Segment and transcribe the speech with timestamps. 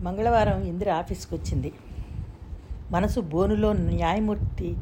[0.00, 1.72] మంగళవారం ఇందిర ఆఫీస్కి వచ్చింది
[2.90, 4.76] మనసు బోనులో న్యాయమూర్తి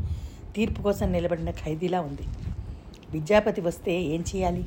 [0.57, 2.23] తీర్పు కోసం నిలబడిన ఖైదీలా ఉంది.
[3.11, 4.65] విద్యాపతి వస్తే ఏం చేయాలి?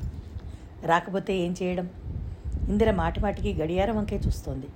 [0.82, 1.90] రాకపోతే ఏం చేయడం?
[2.68, 4.66] ఇందిర మాటిమాటికి గడియారం వంకే చూస్తోంది.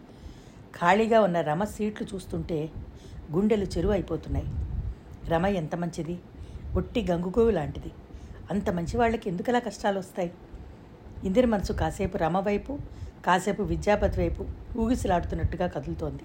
[0.76, 2.70] ఖాళీగా ఉన్న రమ సీట్లు చూస్తుంటే
[3.32, 4.46] గుండెలు చెరువు అయిపోతున్నాయి
[5.28, 6.18] రమ ఎంత మంచిది?
[6.74, 7.90] ఒట్టి గంగుగోవు లాంటిది.
[8.50, 10.32] అంత మంచి వాళ్ళకి ఎందుకలా కష్టాలు వస్తాయి
[11.24, 12.78] ఇందిర మనసు కాసేపు రమ వైపు
[13.24, 14.44] కాసేపు విద్యాపతి వైపు
[14.78, 16.22] ఊగిసలాడుతున్నట్టుగా కదులుతోంది.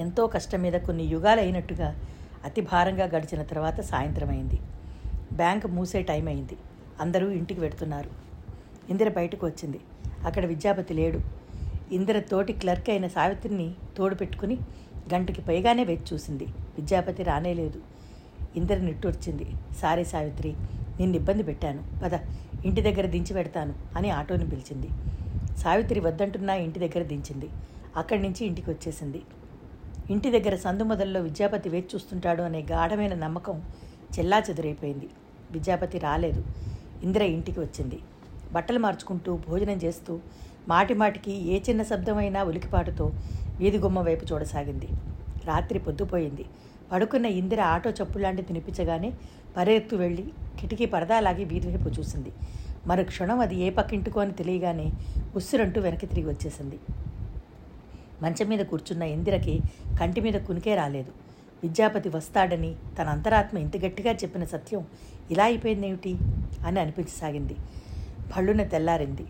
[0.00, 1.96] ఎంతో కష్టం మీద కొన్ని యుగాలు అయినట్టుగా
[2.44, 4.58] అతి భారంగా గడిచిన తర్వాత సాయంత్రం అయింది
[5.32, 6.56] బ్యాంక్ మూసే టైం అయింది.
[7.00, 8.10] అందరూ ఇంటికి వెడుతున్నారు.
[8.90, 9.80] ఇందిర బయటకు వచ్చింది.
[10.26, 11.20] అక్కడ విద్యాపతి లేడు.
[11.92, 14.58] ఇందిర తోటి క్లర్క్ అయిన సావిత్రిని తోడు పెట్టుకుని
[15.14, 16.44] గంటకి పైగానే వేచి చూసింది.
[16.44, 17.80] విద్యాపతి రానేలేదు.
[18.56, 19.46] ఇందిర నిట్టూర్చింది.
[19.82, 20.54] సారీ సావిత్రి
[21.00, 21.82] నిన్ను ఇబ్బంది పెట్టాను.
[22.04, 22.14] పద
[22.64, 24.88] ఇంటి దగ్గర దించి పెడతాను అని ఆటోని పిలిచింది.
[25.56, 27.48] సావిత్రి వద్దంటున్నా ఇంటి దగ్గర దించింది.
[27.96, 29.22] అక్కడి నుంచి ఇంటికి వచ్చేసింది.
[30.10, 33.62] ఇంటి దగ్గర సందు మొదల్లో విద్యాపతి వేచి చూస్తుంటాడు అనే గాఢమైన నమ్మకం
[34.18, 35.08] చెల్లా చెదురైపోయింది.
[35.50, 36.44] విద్యాపతి రాలేదు.
[37.02, 37.98] ఇందిర ఇంటికి వచ్చింది.
[38.52, 40.20] బట్టలు మార్చుకుంటూ భోజనం చేస్తూ
[40.68, 43.12] మాటిమాటికి ఏ చిన్న శబ్దమైనా ఉలికిపాటుతో
[43.58, 44.88] వీధి గుమ్మ వైపు చూడసాగింది.
[45.44, 46.44] రాత్రి పొద్దుపోయింది.
[46.92, 49.12] పడుకున్న ఇందిర ఆటో చప్పులాంటి తినిపించగానే
[49.56, 50.24] పరెత్తు వెళ్ళి
[50.60, 52.32] కిటికీ పరదా లాగి వీధి వైపు చూసింది.
[52.86, 54.92] మరు క్షణం అది ఏ పక్కింటికో అని తెలియగానే
[55.36, 56.78] ఉస్సురంటూ వెనక్కి తిరిగి వచ్చేసింది.
[58.22, 59.60] మంచం మీద కూర్చున్న ఇందిరకి
[60.00, 61.12] కంటి మీద కునికే రాలేదు.
[61.62, 64.86] విద్యాపతి వస్తాడని తన అంతరాత్మ ఇంత గట్టిగా చెప్పిన సత్యం
[65.30, 66.16] ఇలా అయిపోయిందేమిటి
[66.66, 67.56] అని అనిపించసాగింది.
[68.36, 69.26] భళ్ళున తెల్లారింది.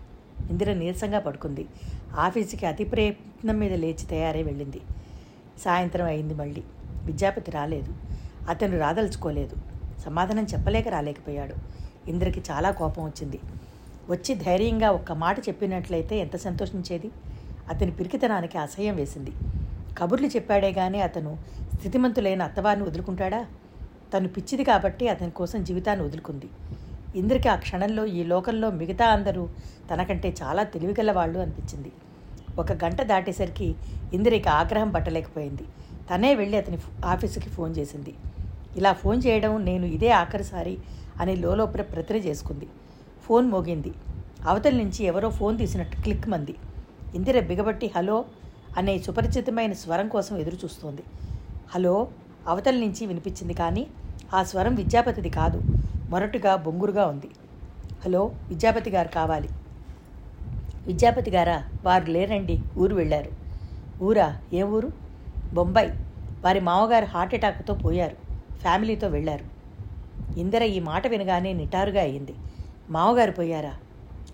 [0.51, 1.67] ఇందిర నీరసంగా పడుకుంది.
[2.17, 4.81] ఆఫీసుకి అతి ప్రయత్నం మీద లేచి తయారై వెళ్ళింది.
[5.59, 6.63] సాయంత్రం అయింది మళ్ళీ.
[7.05, 7.95] విద్యాపతి రాలేదు.
[8.49, 9.76] అతను రాదలుచుకోలేదు.
[10.05, 11.55] సమాధానం చెప్పలేక రాలేకపోయాడు.
[12.11, 13.41] ఇంద్రకి చాలా కోపం వచ్చింది.
[14.11, 17.11] వచ్చి ధైర్యంగా ఒక్క మాట చెప్పినట్లయితే ఎంత సంతోషించేది?
[17.69, 19.33] అతని పిరికితనానికి అసహ్యం వేసింది.
[19.99, 21.39] కబుర్లు చెప్పాడే గానీ అతను
[21.75, 23.47] స్థితిమంతులైన అత్తవారిని వదులుకుంటాడా?
[24.15, 26.47] తను పిచ్చిది కాబట్టి అతని కోసం జీవితాన్ని వదులుకుంది.
[27.17, 29.49] ఇంద్రకి ఆ క్షణంలో ఈ లోకంలో మిగతా అందరూ
[29.95, 31.93] తనకంటే చాలా తెలివిగల వాళ్ళు అనిపించింది.
[32.59, 33.75] ఒక గంట దాటేసరికి
[34.13, 35.63] ఇందిరికి ఆగ్రహం పట్టలేకపోయింది.
[36.15, 38.15] తనే వెళ్ళి అతని ఆఫీసుకి ఫోన్ చేసింది.
[38.77, 40.79] ఇలా ఫోన్ చేయడం నేను ఇదే ఆఖరిసారి
[41.21, 42.69] అని లోలోపల ప్రతిర చేసుకుంది.
[43.23, 43.95] ఫోన్ మోగింది.
[44.47, 46.55] అవతల నుంచి ఎవరో ఫోన్ తీసినట్టు క్లిక్ మంది.
[47.15, 48.25] ఇందిర బిగబట్టి హలో
[48.77, 51.03] అనే సుపరిచితమైన స్వరం కోసం ఎదురు చూస్తోంది.
[51.75, 52.09] హలో
[52.47, 53.87] అవతల నుంచి వినిపించింది కానీ
[54.35, 55.61] ఆ స్వరం విద్యాపతిది కాదు.
[56.11, 57.29] మొరటుగా బొంగురుగా ఉంది.
[58.05, 59.49] హలో విద్యాపతి గారు కావాలి.
[60.87, 61.63] విద్యాపతి గారా?
[61.85, 62.63] వారు లేరండి.
[62.79, 63.31] ఊరు వెళ్ళారు.
[64.03, 64.39] ఊరా?
[64.53, 64.93] ఏ ఊరు?
[65.55, 65.91] బొంబాయి.
[66.45, 68.26] వారి మామగారు హార్ట్ అటాక్తో పోయారు.
[68.61, 69.45] ఫ్యామిలీతో వెళ్ళారు.
[70.39, 72.35] ఇందిర ఈ మాట వినగానే నిటారుగా అయింది.
[72.91, 73.75] మామగారు పోయారా?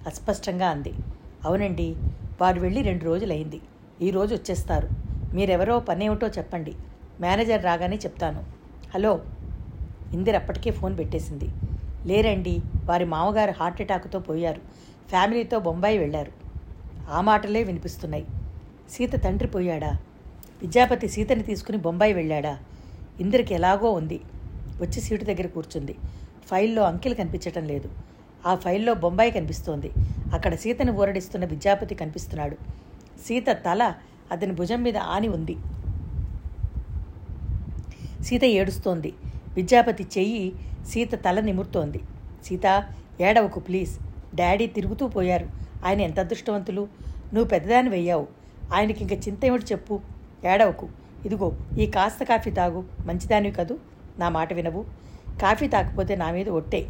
[0.07, 0.93] అస్పష్టంగా అంది.
[1.45, 1.97] అవునండి
[2.41, 3.61] వారు వెళ్ళి రెండు రోజులైంది.
[4.03, 4.89] ఈరోజు వచ్చేస్తారు.
[5.35, 6.75] మీరెవరో పనేమిటో చెప్పండి.
[7.21, 8.45] మేనేజర్ రాగానే చెప్తాను.
[8.95, 9.21] హలో.
[10.13, 11.49] ఇందిర అప్పటికే ఫోన్ పెట్టేసింది.
[12.07, 14.61] లేరండి వారి మామగారు హార్ట్ అటాక్తో పోయారు.
[15.09, 16.33] ఫ్యామిలీతో బొంబాయి వెళ్ళారు.
[17.11, 18.27] ఆ మాటలే వినిపిస్తున్నాయి.
[18.91, 19.99] సీత తండ్రి పోయాడా?
[20.63, 22.59] విద్యాపతి సీతని తీసుకుని బొంబాయి వెళ్ళాడా?
[23.21, 24.21] ఇందిరకి ఎలాగో ఉంది.
[24.81, 25.97] వచ్చి సీటు దగ్గర కూర్చుంది.
[26.47, 27.91] ఫైల్లో అంకెలు కనిపించటం లేదు.
[28.47, 29.91] ఆ ఫైల్లో బొంబాయి కనిపిస్తోంది.
[30.35, 32.57] అక్కడ సీతను ఊరడిస్తున్న విద్యాపతి కనిపిస్తున్నాడు.
[33.27, 33.95] సీత తల
[34.31, 35.57] అతని భుజం మీద ఆని ఉంది.
[38.23, 39.13] సీత ఏడుస్తోంది.
[39.55, 40.53] విద్యాపతి చెయ్యి
[40.89, 42.01] సీత తల నిమురుతోంది.
[42.45, 42.85] సీత
[43.21, 43.99] ఏడవకు ప్లీజ్.
[44.35, 45.49] డాడీ తిరుగుతూ పోయారు.
[45.85, 46.89] ఆయన ఎంత అదృష్టవంతులు?
[47.35, 48.27] నువ్వు పెద్దదాన్ని వెయ్యావు
[48.75, 50.01] ఆయనకి ఇంక చింత ఏమిటి చెప్పు?
[50.47, 50.89] ఏడవకు.
[51.25, 52.85] ఇదిగో ఈ కాస్త కాఫీ తాగు.
[53.07, 53.79] మంచిదానివి కదూ.
[54.19, 54.85] నా మాట వినవు.
[55.43, 56.87] కాఫీ తాకపోతే నా మీద ఒట్టే.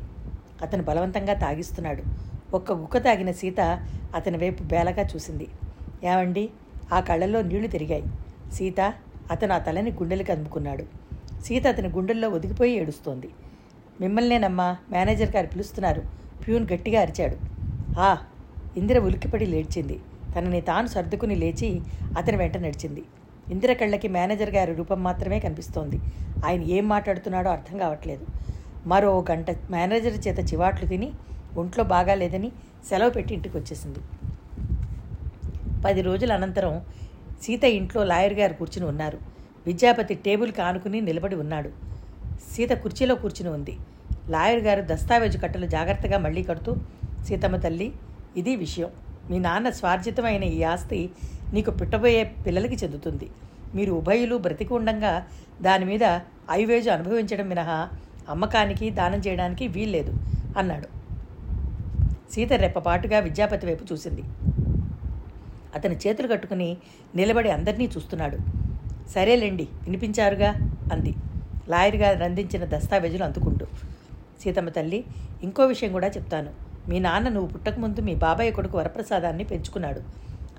[0.62, 2.02] అతను బలవంతంగా తాగిస్తున్నాడు.
[2.56, 5.48] ఒక్క గుక్క తాగిన సీత అతని వైపు బేలగా చూసింది.
[6.04, 6.50] ఏమండి?
[6.92, 8.02] ఆ కళ్ళల్లో నీళ్ళు తిరిగాయి.
[8.52, 8.94] సీత
[9.30, 10.84] అతను ఆ తలని గుండెలకు అందుకున్నాడు
[11.44, 13.30] సీత అతని గుండెల్లో ఒదిగిపోయి ఏడుస్తోంది.
[14.00, 16.02] మిమ్మల్నేనమ్మా మేనేజర్ గారు పిలుస్తున్నారు.
[16.46, 17.36] ప్యూన్ గట్టిగా అరిచాడు.
[17.98, 18.16] ఆ
[18.76, 20.00] ఇందిర ఉలిక్కిపడి లేచింది.
[20.36, 21.80] తనని తాను సర్దుకుని లేచి
[22.18, 23.02] అతని వెంట నడిచింది.
[23.52, 25.98] ఇందిర కళ్ళకి మేనేజర్ గారి రూపం మాత్రమే కనిపిస్తోంది.
[26.46, 28.26] ఆయన ఏం మాట్లాడుతున్నాడో అర్థం కావట్లేదు.
[28.86, 31.08] మరో గంట మేనేజర్ చేత చివాట్లు తిని
[31.56, 32.50] ఒంట్లో బాగాలేదని
[32.88, 34.00] సెలవు పెట్టి ఇంటికి వచ్చేసింది
[35.86, 36.74] పది రోజుల అనంతరం
[37.42, 39.18] సీత ఇంట్లో లాయర్ గారు కూర్చుని ఉన్నారు.
[39.66, 41.70] విద్యాపతి టేబుల్కి ఆనుకుని నిలబడి ఉన్నాడు.
[42.54, 43.74] సీత కుర్చీలో కూర్చుని ఉంది.
[44.28, 46.76] లాయర్ గారు దస్తావేజు కట్టలు జాగ్రత్తగా మళ్ళీ కడుతూ
[47.28, 47.88] సీతమ్మ తల్లి
[48.36, 48.90] ఇది విషయం.
[49.30, 51.00] మీ నాన్న స్వార్జితమైన ఈ ఆస్తి
[51.52, 53.30] నీకు పుట్టబోయే పిల్లలకి చెందుతుంది.
[53.74, 55.26] మీరు ఉభయులు బ్రతికి ఉండంగా
[55.62, 56.18] దాని మీద
[56.50, 57.88] ఐవేజు అనుభవించడం మినహా
[58.28, 60.12] అమ్మకానికి దానం చేయడానికి వీల్లేదు
[60.58, 60.88] అన్నాడు.
[62.32, 64.22] సీత రెప్పపాటుగా విద్యాపతి వైపు చూసింది.
[65.74, 66.76] అతని చేతులు కట్టుకుని
[67.16, 68.38] నిలబడి అందరినీ చూస్తున్నాడు.
[69.10, 70.50] సరేలేండి వినిపించారుగా
[70.92, 71.14] అంది.
[71.68, 73.66] లాయర్గా రందించిన దస్తావేజులు అందుకుంటూ.
[74.42, 75.04] సీతమ్మ తల్లి
[75.42, 76.50] ఇంకో విషయం కూడా చెప్తాను.
[76.88, 80.00] మీ నాన్న నువ్వు పుట్టకముందు మీ బాబాయ్ కొడుకు వరప్రసాదాన్ని పెంచుకున్నాడు.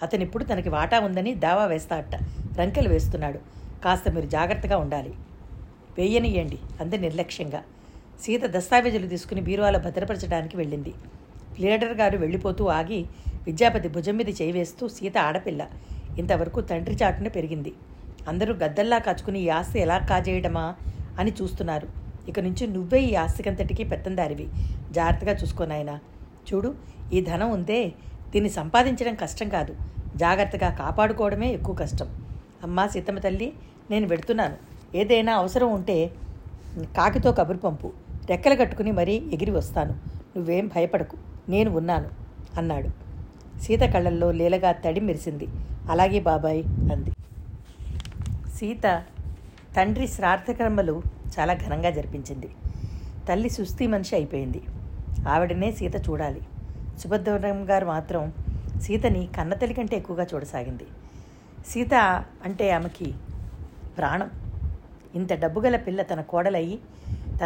[0.01, 2.15] అతను ఇప్పుడు తనకి వాటా ఉందని దావా వేస్తాడట.
[2.59, 3.39] రంకెలు వేస్తున్నాడు.
[3.83, 5.13] కాస్త మీరు జాగ్రత్తగా ఉండాలి.
[5.97, 7.63] వేయనియండి అంది నిర్లక్ష్యంగా.
[8.21, 10.93] సీత దస్తావేజులు తీసుకుని బీరువాలో భద్రపరచడానికి వెళ్ళింది.
[11.59, 13.05] లీడర్ గారు వెళ్ళిపోతూ ఆగి
[13.45, 15.67] విద్యాపతి భుజం మీద చేయి వేస్తూ సీత ఆడపిల్ల.
[16.19, 17.73] ఇంతవరకు తండ్రి చాటున పెరిగింది.
[18.27, 20.75] అందరూ గద్దల్లా కాచుకుని ఈ ఆస్తి ఎలా కాజేయడమా
[21.19, 21.87] అని చూస్తున్నారు.
[22.27, 24.47] ఇక నుంచి నువ్వే ఈ ఆస్తికంతటికీ పెత్తందారివి.
[24.91, 25.99] జాగ్రత్తగా చూసుకోనాయనా
[26.53, 26.75] చూడు
[27.13, 27.93] ఈ ధనం ఉందే
[28.33, 29.75] దీన్ని సంపాదించడం కష్టం కాదు.
[30.15, 32.07] జాగ్రత్తగా కాపాడుకోవడమే ఎక్కువ కష్టం.
[32.63, 33.53] అమ్మా సీతమ్మ తల్లి
[33.91, 34.55] నేను వెడుతున్నాను.
[34.95, 36.11] ఏదైనా అవసరం ఉంటే
[36.97, 37.91] కాకితో కబురు పంపు.
[38.29, 39.93] రెక్కలు కట్టుకుని మరీ ఎగిరి వస్తాను.
[40.37, 41.17] నువ్వేం భయపడకు.
[41.49, 42.09] నేను ఉన్నాను
[42.57, 42.89] అన్నాడు.
[43.59, 45.47] సీత కళ్ళల్లో లీలగా తడి మెరిసింది.
[45.89, 47.11] అలాగే బాబాయ్ అంది.
[48.49, 49.03] సీత
[49.77, 51.01] తండ్రి శ్రార్థకర్మలు
[51.39, 52.49] చాలా ఘనంగా జరిపించింది.
[53.29, 54.61] తల్లి సుస్థి మనిషి అయిపోయింది.
[55.29, 56.41] ఆవిడనే సీత చూడాలి.
[56.99, 58.33] సుభద్రం గారు మాత్రం
[58.81, 60.83] సీతని కన్నతల్లి కంటే ఎక్కువగా చూడసాగింది.
[61.67, 61.93] సీత
[62.43, 63.13] అంటే ఆమెకి
[63.97, 64.29] ప్రాణం.
[65.15, 66.79] ఇంత డబ్బుగల పిల్ల తన కోడలయ్యి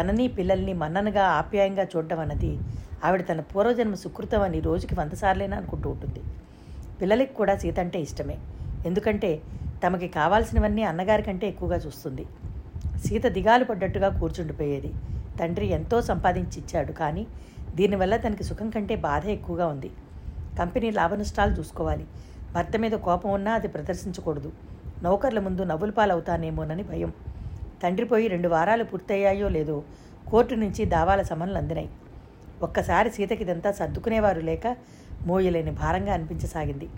[0.00, 2.58] తనని పిల్లల్ని మన్ననగా ఆప్యాయంగా చూడడం అన్నది
[3.04, 6.20] ఆవిడ తన పూర్వజన్మ సుకృతం అని రోజుకి వందసార్లైనా అనుకుంటూ ఉంటుంది.
[7.00, 8.38] పిల్లలకి కూడా సీత అంటే ఇష్టమే.
[8.86, 9.42] ఎందుకంటే
[9.86, 12.26] తమకి కావాల్సినవన్నీ అన్నగారి కంటే ఎక్కువగా చూస్తుంది.
[13.06, 14.92] సీత దిగాలు పడ్డట్టుగా కూర్చుండిపోయేది.
[15.40, 17.26] తండ్రి ఎంతో సంపాదించి ఇచ్చాడు కానీ
[17.78, 19.90] దీనివల్ల తనకి సుఖం కంటే బాధ ఎక్కువగా ఉంది.
[20.58, 22.04] కంపెనీ లాభనష్టాలు చూసుకోవాలి.
[22.54, 24.50] భర్త మీద కోపం ఉన్నా అది ప్రదర్శించకూడదు.
[25.02, 27.10] నౌకర్ల ముందు నవ్వుల పాలవుతానేమోనని భయం.
[27.82, 29.76] తండ్రి పోయి రెండు వారాలు పూర్తయ్యాయో లేదో
[30.30, 31.90] కోర్టు నుంచి దావాల సమన్లు అందినాయి.
[32.62, 34.66] ఒక్కసారి సీతకి ఇదంతా సర్దుకునేవారు లేక
[35.26, 36.88] మోయలేని భారంగా అనిపించసాగింది.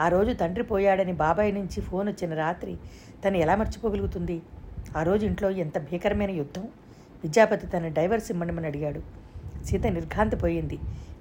[0.00, 2.74] ఆ రోజు తండ్రి పోయాడని బాబాయ్ నుంచి ఫోన్ వచ్చిన రాత్రి
[3.24, 4.36] తను ఎలా మర్చిపోగలుగుతుంది?
[4.98, 6.64] ఆ రోజు ఇంట్లో ఎంత భీకరమైన యుద్ధం?
[7.24, 9.02] విద్యాపతి తన డైవర్స్ ఇమ్మనమని అడిగాడు.
[9.64, 10.78] సీత నిర్ఘాంతిపోయింది.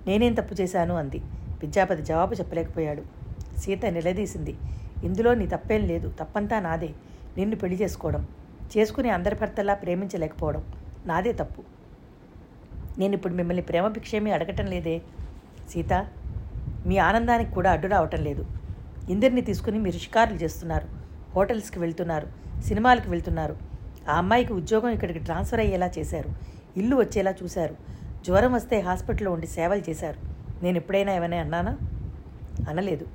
[0.08, 0.96] నేనేం తప్పు చేశాను?
[0.96, 1.22] అంది.
[1.62, 3.04] విద్యాపతి జవాబు చెప్పలేకపోయాడు.
[3.58, 4.58] సీత నిలదీసింది.
[5.04, 6.14] ఇందులో నీ తప్పేం లేదు.
[6.20, 6.90] తప్పంతా నాదే.
[7.38, 8.28] నిన్ను పెళ్ళి చేసుకోవడం.
[8.78, 10.64] చేసుకుని అందరి భర్తలా ప్రేమించలేకపోవడం.
[11.06, 11.64] నాదే తప్పు.
[13.00, 15.02] నేను ఇప్పుడు మిమ్మల్ని ప్రేమ భిక్షేమీ అడగటం లేదే?
[15.70, 16.08] సీత
[16.86, 18.46] మీ ఆనందానికి కూడా అడ్డు రావటం లేదు.
[19.10, 20.88] ఇందరిని తీసుకుని మీరు షికారులు చేస్తున్నారు.
[21.36, 22.28] హోటల్స్కి వెళ్తున్నారు.
[22.62, 23.58] సినిమాలకు వెళ్తున్నారు.
[24.10, 26.30] ఆ అమ్మాయికి ఉద్యోగం ఇక్కడికి ట్రాన్స్ఫర్ అయ్యేలా చేశారు.
[26.78, 27.76] ఇల్లు వచ్చేలా చూశారు.
[28.26, 30.18] జ్వరం వస్తే హాస్పిటల్లో ఉండి సేవలు చేశారు.
[30.64, 31.78] నేను ఎప్పుడైనా ఏమైనా అన్నానా?
[32.70, 33.08] అనలేదు.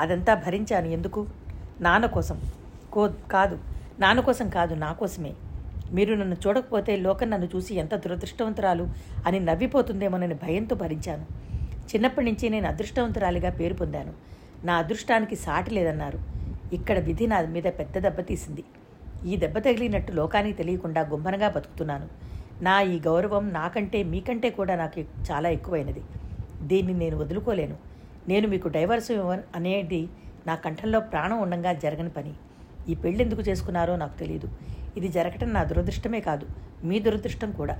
[0.00, 0.86] అదంతా భరించాను.
[0.86, 1.26] ఎందుకు?
[1.80, 2.40] నాన్న కోసం.
[2.92, 3.58] కో కాదు.
[4.00, 5.34] నాన్న కోసం కాదు నా కోసమే.
[5.92, 8.88] మీరు నన్ను చూడకపోతే లోకం నన్ను చూసి ఎంత దురదృష్టవంతురాలు
[9.26, 11.26] అని నవ్విపోతుందేమోనని భయంతో భరించాను.
[11.94, 14.12] చిన్నప్పటి నుంచి నేను అదృష్టవంతురాలిగా పేరు పొందాను.
[14.64, 16.18] నా అదృష్టానికి సాటి లేదన్నారు.
[16.72, 18.64] ఇక్కడ విధి నా మీద పెద్ద దెబ్బ తీసింది.
[19.26, 22.08] ఈ దెబ్బ తగిలినట్టు లోకానికి తెలియకుండా గుమ్మనగా బతుకుతున్నాను.
[22.62, 26.02] నా ఈ గౌరవం నాకంటే మీకంటే కూడా నాకు చాలా ఎక్కువైనది.
[26.62, 27.76] దీన్ని నేను వదులుకోలేను.
[28.28, 29.12] నేను మీకు డైవర్స్
[29.54, 30.08] అనేది
[30.46, 32.32] నా కంఠంలో ప్రాణం ఉండంగా జరగని పని.
[32.88, 34.48] ఈ పెళ్ళి ఎందుకు చేసుకున్నారో నాకు తెలియదు
[34.96, 36.46] ఇది జరగటం నా దురదృష్టమే కాదు.
[36.84, 37.76] మీ దురదృష్టం కూడా.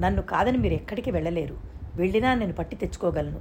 [0.00, 1.56] నన్ను కాదని మీరు ఎక్కడికి వెళ్ళలేరు.
[1.96, 3.40] వెళ్ళినా నేను పట్టి తెచ్చుకోగలను.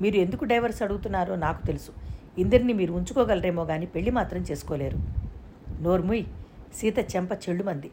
[0.00, 1.92] మీరు ఎందుకు డైవర్స్ అడుగుతున్నారో నాకు తెలుసు.
[2.38, 4.98] ఇందరిని మీరు ఉంచుకోగలరేమో కానీ పెళ్ళి మాత్రం చేసుకోలేరు.
[5.80, 6.24] నోర్ముయ్.
[6.74, 7.90] సీత చెంప చెల్లుమంది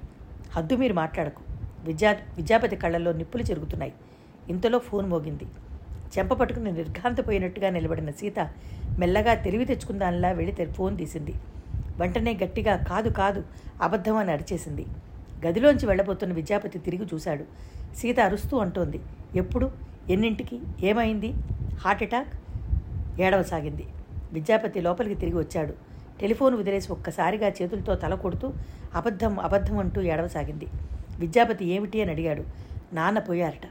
[0.55, 1.48] హద్దు మీరు మాట్లాడకు.
[1.85, 3.93] విద్యా విద్యాపతి కళ్ళల్లో నిప్పులు చెరుగుతున్నాయి.
[4.49, 5.45] ఇంతలో ఫోన్ మోగింది.
[6.17, 8.39] చెంప పట్టుకుని నిర్ఘాంతపోయినట్టుగా నిలబడిన సీత
[8.99, 11.33] మెల్లగా తెలివి తెచ్చుకుందానిలా వెళ్ళి ఫోన్ తీసింది.
[11.97, 13.43] వెంటనే గట్టిగా కాదు కాదు
[13.81, 14.85] అబద్ధం అని అరిచేసింది.
[15.47, 17.45] గదిలోంచి వెళ్ళబోతున్న విద్యాపతి తిరిగి చూశాడు.
[17.95, 18.99] సీత అరుస్తూ అంటోంది.
[19.35, 19.71] ఎప్పుడు?
[20.09, 20.59] ఎన్నింటికి?
[20.81, 21.33] ఏమైంది?
[21.73, 22.27] Heart attack?
[23.21, 23.85] ఏడవసాగింది.
[24.33, 25.73] విద్యాపతి లోపలికి తిరిగి వచ్చాడు.
[26.21, 28.53] టెలిఫోన్ వదిలేసి ఒక్కసారిగా చేతులతో తల కొడుతూ
[28.95, 30.67] అబద్ధం అబద్ధం అంటూ ఏడవసాగింది.
[31.19, 32.43] విద్యాపతి ఏమిటి అని అడిగాడు.
[32.93, 33.65] నాన్న పోయారట.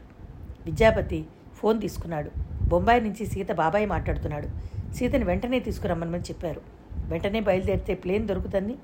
[0.67, 2.31] విద్యాపతి ఫోన్ తీసుకున్నాడు.
[2.69, 4.49] బొంబాయి నుంచి సీత బాబాయ్ మాట్లాడుతున్నాడు.
[4.95, 6.61] సీతని వెంటనే తీసుకురమ్మని చెప్పారు.
[6.93, 8.75] వెంటనే బయలుదేరితే ప్లేన్ దొరుకుతుందని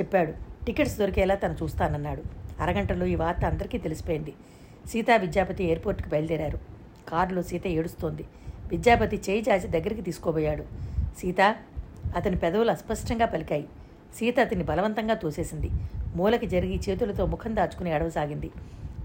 [0.00, 0.32] చెప్పాడు.
[0.66, 2.22] టికెట్స్ దొరికేలా తను చూస్తానన్నాడు.
[2.60, 4.32] అరగంటలో ఈ వార్త అందరికీ తెలిసిపోయింది.
[4.86, 6.58] సీత విద్యాపతి ఎయిర్పోర్ట్కి బయలుదేరారు.
[7.08, 8.24] కారులో సీత ఏడుస్తోంది.
[8.68, 10.64] విద్యాపతి చేయి చాచి దగ్గరికి తీసుకోబోయాడు.
[11.18, 11.56] సీత
[12.16, 13.64] అతని పెదవులు అస్పష్టంగా పలికాయి.
[14.18, 15.70] సీత అతన్ని బలవంతంగా తోసేసింది.
[16.16, 18.50] మూలకి జరిగి చేతులతో ముఖం దాచుకుని అడవసాగింది.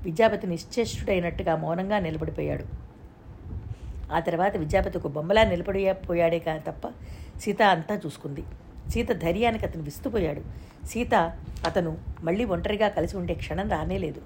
[0.04, 2.66] విద్యాపతి నిశ్చేష్టుడైనట్టుగా మౌనంగా నిలబడిపోయాడు.
[4.14, 6.88] ఆ తర్వాత విద్యాపతి ఒక బొమ్మలా నిలబడిపోయాడే కానీ తప్ప
[7.42, 8.44] సీత అంతా చూసుకుంది.
[8.90, 10.42] సీత ధైర్యానికి అతను విస్తుపోయాడు.
[10.88, 11.16] సీత
[11.66, 14.22] అతను మళ్ళీ ఒంటరిగా కలిసి ఉండే క్షణం రానేలేదు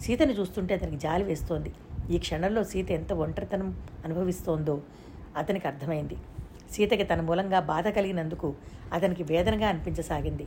[0.00, 1.72] సీతను చూస్తుంటే అతనికి జాలి వేస్తోంది.
[2.10, 4.82] ఈ క్షణంలో సీత ఎంత ఒంటరితనం అనుభవిస్తోందో
[5.36, 6.16] అతనికి అర్థమైంది.
[6.70, 8.54] సీతకి తన మూలంగా బాధ కలిగినందుకు
[8.92, 10.46] అతనికి వేదనగా అనిపించసాగింది.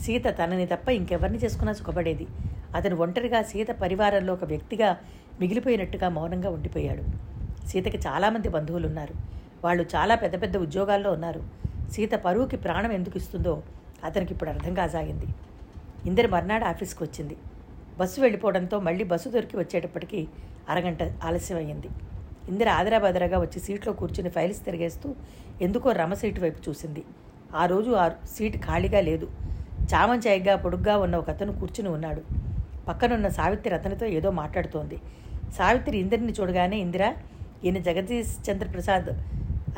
[0.00, 2.26] సీత తనని తప్ప ఇంకెవరిని చేసుకున్నా సుఖపడేది.
[2.74, 4.96] అతను ఒంటరిగా సీత పరివారంలో ఒక వ్యక్తిగా
[5.40, 7.04] మిగిలిపోయినట్టుగా మౌనంగా ఉండిపోయాడు.
[7.68, 9.14] సీతకి చాలామంది బంధువులు ఉన్నారు
[9.64, 11.42] వాళ్ళు చాలా పెద్ద పెద్ద ఉద్యోగాల్లో ఉన్నారు.
[11.92, 13.62] సీత పరువుకి ప్రాణం ఎందుకు ఇస్తుందో
[14.04, 15.26] అతనికి ఇప్పుడు అర్థం కాసాగింది
[16.06, 17.36] ఇందరి మర్నాడు ఆఫీస్కి వచ్చింది.
[17.98, 20.28] బస్సు వెళ్ళిపోవడంతో మళ్ళీ బస్సు దొరికి వచ్చేటప్పటికి
[20.68, 21.82] అరగంట ఆలస్యం
[22.48, 25.14] ఇందిర ఆదరాబాదరాగా వచ్చి సీట్లో కూర్చుని ఫైల్స్ తిరిగేస్తూ
[25.62, 27.04] ఎందుకో రమ సీటు వైపు చూసింది.
[27.56, 29.28] ఆ రోజు ఆ సీటు ఖాళీగా లేదు.
[29.94, 32.22] చామంచాయిగా పొడుగ్గా ఉన్న ఒక అతను కూర్చుని ఉన్నాడు.
[32.88, 34.98] పక్కనున్న సావిత్రి అతనితో ఏదో మాట్లాడుతోంది.
[35.58, 37.14] సావిత్రి ఇందిరిని చూడగానే ఇందిర
[37.64, 39.08] ఈయన జగదీష్ చంద్రప్రసాద్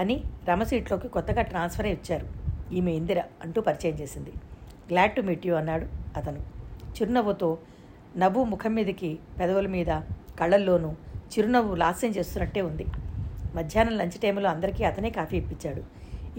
[0.01, 2.27] అని రమసీట్లోకి కొత్తగా ట్రాన్స్ఫర్ అయి ఇచ్చారు
[2.75, 4.31] ఈమె ఇందిర అంటూ పరిచయం చేసింది.
[4.89, 5.87] గ్లాడ్ టు మీట్ యూ అన్నాడు
[6.17, 6.39] అతను.
[6.91, 7.59] చిరునవ్వుతో
[8.17, 10.01] నవ్వు ముఖం మీదకి పెదవుల మీద
[10.41, 10.91] కళ్ళల్లోనూ
[11.33, 12.87] చిరునవ్వు లాస్యం చేస్తున్నట్టే ఉంది.
[13.55, 15.83] మధ్యాహ్నం లంచ్ టైంలో అందరికీ అతనే కాఫీ ఇప్పించాడు.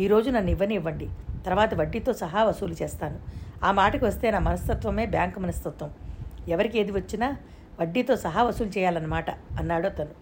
[0.02, 1.10] ఈరోజు నన్ను ఇవ్వని ఇవ్వండి
[1.46, 3.20] తర్వాత వడ్డీతో సహా వసూలు చేస్తాను.
[3.64, 5.92] ఆ మాటకు వస్తే నా మనస్తత్వమే బ్యాంకు మనస్తత్వం.
[6.48, 7.38] ఎవరికి ఏది వచ్చినా
[7.80, 10.14] వడ్డీతో సహా వసూలు చేయాలన్నమాట అన్నాడు అతను.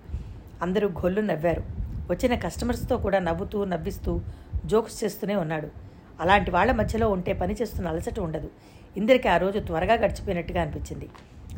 [0.61, 1.63] అందరూ గొల్లు నవ్వారు.
[2.09, 4.21] వచ్చిన కస్టమర్స్తో కూడా నవ్వుతూ నవ్విస్తూ
[4.65, 5.67] జోక్స్ చేస్తూనే ఉన్నాడు.
[6.19, 8.49] అలాంటి వాళ్ళ మధ్యలో ఉంటే పని చేస్తున్న అలసట ఉండదు.
[8.97, 11.09] ఇందరికి ఆ రోజు త్వరగా గడిచిపోయినట్టుగా అనిపించింది.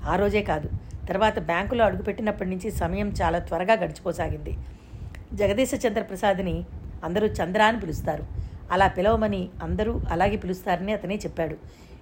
[0.05, 0.69] ఆ రోజే కాదు
[1.09, 4.57] తర్వాత బ్యాంకులో అడుగుపెట్టినప్పటి నుంచి సమయం చాలా త్వరగా గడిచిపోసాగింది.
[5.33, 6.65] జగదీశ చంద్రప్రసాద్ని
[7.03, 8.40] అందరూ చంద్ర అని పిలుస్తారు.
[8.72, 11.58] అలా పిలవమని అందరూ అలాగే పిలుస్తారని అతనే చెప్పాడు.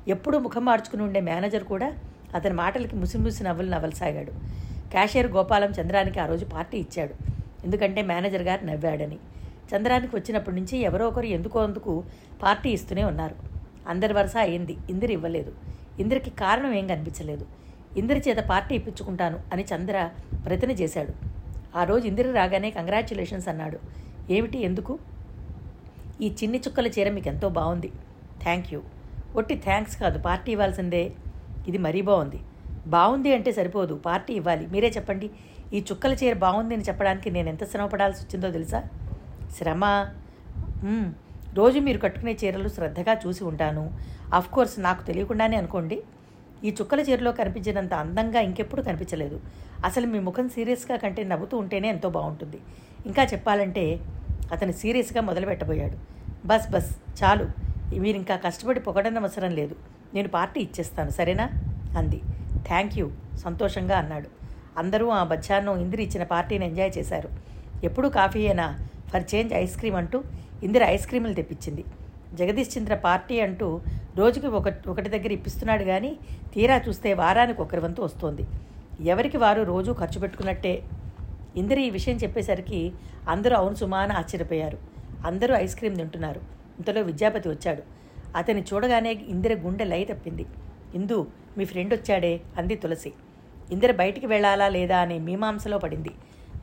[0.07, 1.93] ఎప్పుడూ ముఖం మార్చుకుని ఉండే మేనేజర్ కూడా
[2.35, 4.31] అతని మాటలకి ముసిముసి నవ్వులు నవ్వలసాగాడు.
[4.91, 7.13] క్యాషియర్ గోపాలం చంద్రానికి ఆ రోజు పార్టీ ఇచ్చాడు.
[7.65, 9.15] ఎందుకంటే మేనేజర్ గారు నవ్వాడని.
[9.75, 12.03] చంద్రానికి వచ్చినప్పటి నుంచి ఎవరో ఒకరు ఎందుకో అందుకు
[12.43, 13.35] పార్టీ ఇస్తూనే ఉన్నారు.
[13.87, 14.77] అందరి వరుస అయింది.
[14.89, 15.53] ఇందిరి ఇవ్వలేదు.
[15.99, 17.45] ఇందిరికి కారణం ఏం కనిపించలేదు.
[17.97, 20.09] ఇందిరి చేత పార్టీ ఇప్పించుకుంటాను అని చంద్ర
[20.45, 21.13] ప్రతిన చేశాడు.
[21.77, 23.79] ఆ రోజు ఇందిరి రాగానే కంగ్రాచ్యులేషన్స్ అన్నాడు.
[24.31, 24.99] ఏమిటి ఎందుకు?
[26.25, 27.89] ఈ చిన్ని చుక్కల చీర మీకు ఎంతో బాగుంది.
[28.43, 28.79] థ్యాంక్ యూ
[29.39, 31.03] ఒట్టి థ్యాంక్స్ కాదు పార్టీ ఇవ్వాల్సిందే.
[31.69, 32.39] ఇది మరీ బాగుంది.
[32.95, 34.65] బాగుంది అంటే సరిపోదు పార్టీ ఇవ్వాలి.
[34.73, 35.27] మీరే చెప్పండి
[35.73, 38.79] ఈ చుక్కల చీర బాగుంది అని చెప్పడానికి నేను ఎంత శ్రమ పడాల్సి వచ్చిందో తెలుసా?
[39.57, 39.83] శ్రమ?
[41.59, 43.83] రోజు మీరు కట్టుకునే చీరలు శ్రద్ధగా చూసి ఉంటాను.
[44.55, 45.97] కోర్స్ నాకు తెలియకుండానే అనుకోండి
[46.67, 49.37] ఈ చుక్కల చీరలో కనిపించినంత అందంగా ఇంకెప్పుడు కనిపించలేదు.
[49.87, 52.59] అసలు మీ ముఖం సీరియస్గా కంటే నవ్వుతూ ఉంటేనే ఎంతో బాగుంటుంది.
[53.09, 53.85] ఇంకా చెప్పాలంటే
[54.51, 55.97] అతను సీరియస్గా మొదలుపెట్టబోయాడు
[56.47, 57.45] బస్ బస్ చాలు.
[57.99, 59.75] మీరు ఇంకా కష్టపడి పొగడన అవసరం లేదు.
[60.13, 61.49] నేను పార్టీ ఇచ్చేస్తాను సరేనా?
[61.97, 62.21] అంది.
[62.67, 64.29] థ్యాంక్ యూ సంతోషంగా అన్నాడు.
[64.77, 67.29] అందరూ ఆ మధ్యాహ్నం ఇందిరి ఇచ్చిన పార్టీని ఎంజాయ్ చేశారు.
[67.83, 70.23] ఎప్పుడూ కాఫీ అయినా ఫర్ చేంజ్ ఐస్ క్రీమ్ అంటూ
[70.63, 71.83] ఇందిర ఐస్ క్రీములు తెప్పించింది.
[72.33, 73.81] జగదీష్ చంద్ర పార్టీ అంటూ
[74.15, 76.17] రోజుకి ఒక ఒకటి దగ్గర ఇప్పిస్తున్నాడు కానీ
[76.53, 78.45] తీరా చూస్తే వారానికి ఒకరి వంతు వస్తోంది.
[79.01, 80.83] ఎవరికి వారు రోజు ఖర్చు పెట్టుకున్నట్టే?
[81.57, 82.91] ఇందిర ఈ విషయం చెప్పేసరికి
[83.29, 84.77] అందరూ అవును సుమా అని ఆశ్చర్యపోయారు.
[85.25, 86.39] అందరూ ఐస్ క్రీమ్ తింటున్నారు.
[86.77, 87.83] ఇంతలో విద్యాపతి వచ్చాడు.
[88.35, 90.45] అతన్ని చూడగానే ఇందిర గుండె లై తప్పింది.
[90.95, 91.27] ఇందు
[91.57, 93.13] మీ ఫ్రెండ్ వచ్చాడే అంది తులసి.
[93.71, 96.09] ఇందిర బయటికి వెళ్ళాలా లేదా అనే మీమాంసలో పడింది.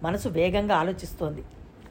[0.02, 1.42] మనసు వేగంగా ఆలోచిస్తోంది.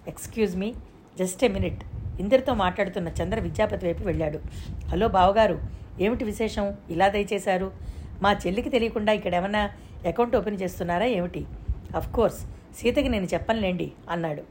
[0.07, 0.73] Excuse me
[1.19, 1.83] just a minute.
[2.19, 4.39] ఇందిరతో మాట్లాడుతున్న చంద్ర విద్యాపతి వైపు వెళ్ళాడు.
[4.87, 5.59] హలో బావగారు
[6.01, 6.73] ఏమిటి విశేషం?
[6.89, 7.71] ఇలా దయచేశారు?
[8.21, 9.69] మా చెల్లికి తెలియకుండా ఇక్కడ ఏమైనా
[10.07, 11.45] అకౌంట్ ఓపెన్ చేస్తున్నారా ఏమిటి?
[11.95, 12.45] Of course.
[12.75, 14.43] సీతకి నేను చెప్పనులేండి అన్నాడు.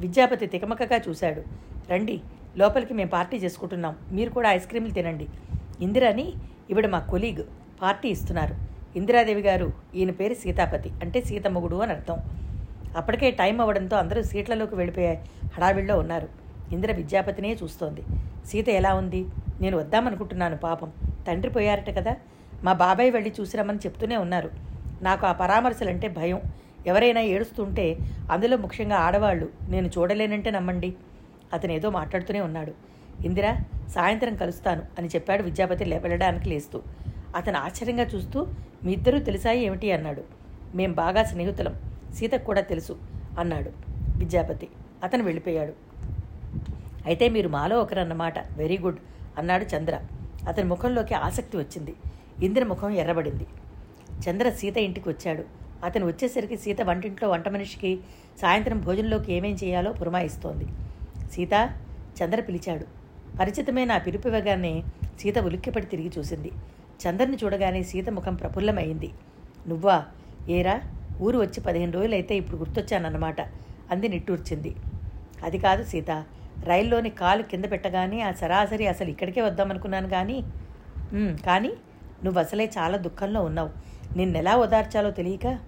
[0.00, 1.42] విద్యాపతి తికమకగా చూశాడు.
[1.90, 2.20] రండి
[2.56, 3.96] లోపలికి మేము పార్టీ చేసుకుంటున్నాం.
[4.12, 5.26] మీరు కూడా ఐస్ క్రీములు తినండి.
[5.80, 6.32] ఇందిరాని
[6.70, 7.42] ఇవిడ మా కొలీగ్
[7.82, 8.54] పార్టీ ఇస్తున్నారు.
[8.96, 12.16] ఇందిరాదేవి గారు ఈయన పేరు సీతాపతి అంటే సీతమ్మగుడు అని అర్థం.
[12.96, 16.28] అప్పటికే టైం అవ్వడంతో అందరూ సీట్లలోకి వెళ్ళిపోయే హడావిడిలో ఉన్నారు.
[16.72, 18.02] ఇందిర విద్యాపతినే చూస్తోంది.
[18.46, 19.26] సీత ఎలా ఉంది?
[19.60, 20.92] నేను వద్దామనుకుంటున్నాను పాపం.
[21.26, 22.16] తండ్రి పోయారట కదా.
[22.64, 24.50] మా బాబాయ్ వెళ్ళి చూసిరమ్మని చెప్తూనే ఉన్నారు.
[25.02, 26.40] నాకు ఆ పరామర్శలంటే భయం.
[26.86, 27.98] ఎవరైనా ఏడుస్తుంటే
[28.32, 30.94] అందులో ముఖ్యంగా ఆడవాళ్ళు నేను చూడలేనంటే నమ్మండి.
[31.52, 32.72] అతను ఏదో మాట్లాడుతూనే ఉన్నాడు.
[33.26, 33.56] ఇందిరా
[33.88, 36.82] సాయంత్రం కలుస్తాను అని చెప్పాడు విద్యాపతి లే- వెళ్ళడానికి లేస్తూ.
[37.36, 38.46] అతను ఆశ్చర్యంగా చూస్తూ
[38.84, 39.92] మీ ఇద్దరూ తెలిసాయి ఏమిటి?
[39.92, 40.22] అన్నాడు.
[40.74, 41.74] మేం బాగా స్నేహితులం.
[42.14, 42.98] సీతకు కూడా తెలుసు
[43.38, 43.70] అన్నాడు
[44.16, 44.68] విద్యాపతి.
[45.04, 45.72] అతను వెళ్ళిపోయాడు.
[47.06, 48.38] అయితే మీరు మాలో ఒకరన్నమాట.
[48.38, 48.98] వెరీ గుడ్
[49.38, 50.00] అన్నాడు చంద్ర.
[50.48, 51.94] అతని ముఖంలోకి ఆసక్తి వచ్చింది.
[52.42, 53.46] ఇందిర ముఖం ఎర్రబడింది.
[54.12, 55.61] చంద్ర సీత ఇంటికి వచ్చాడు.
[55.84, 58.00] అతను వచ్చేసరికి సీత వంటింట్లో వంట మనిషికి
[58.40, 60.66] సాయంత్రం భోజనంలోకి ఏమేం చేయాలో పురమాయిస్తోంది.
[61.32, 61.54] సీత
[62.18, 62.86] చంద్ర పిలిచాడు.
[63.40, 64.82] పరిచితమే నా పిలుపు ఇవ్వగానే
[65.20, 66.50] సీత ఉలిక్కిపడి తిరిగి చూసింది.
[67.02, 69.10] చంద్రని చూడగానే సీత ముఖం ప్రఫుల్లమైంది.
[69.68, 70.04] నువ్వా?
[70.48, 70.80] ఏరా?
[71.22, 73.40] ఊరు వచ్చి పదిహేను రోజులైతే ఇప్పుడు గుర్తొచ్చానన్నమాట
[73.90, 74.76] అంది నిట్టూర్చింది.
[75.44, 76.10] అది కాదు సీత.
[76.64, 80.38] రైల్లోని కాలు కింద పెట్టగానే ఆ సరాసరి అసలు ఇక్కడికే వద్దామనుకున్నాను కానీ
[81.46, 81.72] కానీ
[82.24, 83.70] నువ్వు అసలే చాలా దుఃఖంలో ఉన్నావు.
[84.16, 85.58] నిన్నెలా ఓదార్చాలో తెలియక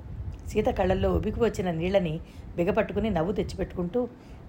[0.48, 2.20] సీత కళ్ళల్లో ఉబికి వచ్చిన నీళ్ళని
[2.56, 4.08] బిగపట్టుకుని నవ్వు తెచ్చిపెట్టుకుంటూ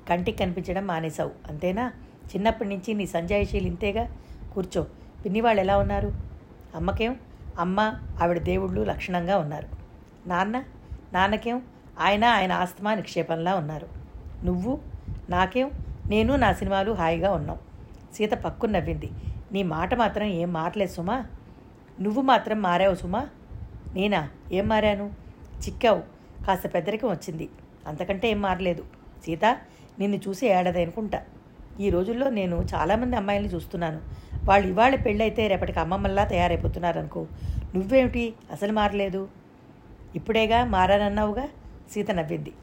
[0.10, 1.32] కంటికి కనిపించడం మానేశావు.
[1.50, 1.92] అంతేనా?
[2.26, 4.16] చిన్నప్పటి నుంచి నీ సంజాయిషీలు ఇంతేగా?
[4.54, 4.88] కూర్చో.
[5.26, 6.14] పిన్ని వాళ్ళు ఎలా ఉన్నారు?
[6.76, 7.16] అమ్మకేం?
[7.60, 9.68] అమ్మ ఆవిడ దేవుళ్ళు లక్షణంగా ఉన్నారు.
[10.28, 10.64] నాన్న?
[11.14, 11.62] నాన్నకేం?
[12.00, 13.88] ఆయన ఆయన ఆస్తమా నిక్షేపంలా ఉన్నారు.
[14.46, 14.80] నువ్వు?
[15.30, 15.72] నాకేం?
[16.10, 17.58] నేను నా సినిమాలు హాయిగా ఉన్నాం.
[18.14, 19.10] సీత పక్కు నవ్వింది.
[19.52, 21.26] నీ మాట మాత్రం ఏం మారలేదు సుమా?
[22.02, 23.28] నువ్వు మాత్రం మారావు సుమా?
[23.94, 24.30] నేనా?
[24.52, 25.25] ఏం మారాను?
[25.64, 26.02] చిక్కావు.
[26.46, 27.50] కాస్త పెద్దరికం వచ్చింది.
[27.88, 28.86] అంతకంటే ఏం మారలేదు.
[29.26, 29.46] సీత
[30.00, 31.22] నిన్ను చూసి ఏడాది అనుకుంటా
[31.80, 34.02] ఈ రోజుల్లో నేను చాలామంది అమ్మాయిల్ని చూస్తున్నాను.
[34.46, 37.28] వాళ్ళు ఇవాళ పెళ్ళైతే రేపటికి అమ్మమ్మల్లా తయారైపోతున్నారనుకో
[37.76, 38.34] నువ్వేమిటి?
[38.52, 39.28] అసలు మారలేదు.
[40.16, 41.48] ఇప్పుడేగా మారానన్నావుగా?
[41.92, 42.54] సీత నవ్వింది.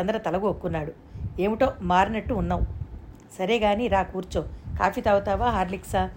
[0.00, 0.92] చంద్ర తలగు ఒక్కున్నాడు.
[1.40, 2.62] ఏమిటో మారినట్టు ఉన్నావు.
[3.38, 4.42] సరే గాని రా కూర్చో.
[4.78, 6.10] కాఫీ తాగుతావా హార్లిక్సా?